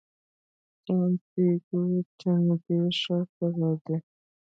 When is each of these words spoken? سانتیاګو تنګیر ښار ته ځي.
سانتیاګو 0.83 1.81
تنګیر 2.19 2.85
ښار 3.01 3.25
ته 3.35 3.45
ځي. 3.85 3.97